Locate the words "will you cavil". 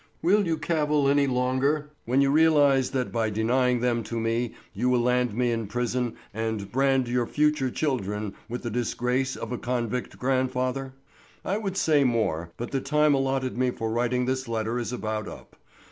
0.23-1.07